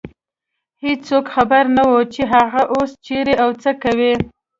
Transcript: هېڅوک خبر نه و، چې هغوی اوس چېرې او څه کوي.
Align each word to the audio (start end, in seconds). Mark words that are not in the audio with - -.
هېڅوک 0.85 1.25
خبر 1.35 1.63
نه 1.75 1.83
و، 1.89 1.93
چې 2.13 2.21
هغوی 2.31 2.65
اوس 2.73 2.91
چېرې 3.05 3.33
او 3.43 3.49
څه 3.61 3.71
کوي. 3.83 4.13